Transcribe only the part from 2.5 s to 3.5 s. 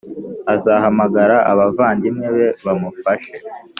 bamufashe.